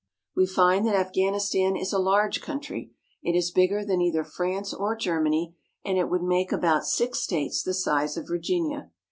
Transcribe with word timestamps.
We 0.35 0.47
find 0.47 0.87
that 0.87 0.95
Afghanistan 0.95 1.75
is 1.75 1.93
a 1.93 1.99
large 1.99 2.41
country. 2.41 2.91
It 3.21 3.37
is 3.37 3.51
bigger 3.51 3.85
than 3.85 4.01
either 4.01 4.23
France 4.23 4.73
or 4.73 4.95
Germany, 4.95 5.55
and 5.85 5.95
it 5.99 6.09
would 6.09 6.23
make 6.23 6.51
about 6.51 6.87
six 6.87 7.19
states 7.19 7.61
the 7.61 7.75
size 7.75 8.17
of 8.17 8.27
Virginia. 8.27 8.89